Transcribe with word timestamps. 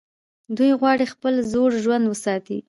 دوی 0.57 0.71
غواړي 0.79 1.05
خپل 1.13 1.33
زوړ 1.51 1.69
ژوند 1.83 2.05
وساتي. 2.07 2.57